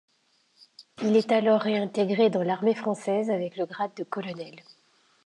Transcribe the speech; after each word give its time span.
Il 1.03 1.15
est 1.15 1.31
alors 1.31 1.59
réintégré 1.61 2.31
dans 2.31 2.41
l'armée 2.41 2.73
française 2.73 3.29
avec 3.29 3.55
le 3.55 3.67
grade 3.67 3.93
de 3.93 4.03
colonel. 4.03 4.59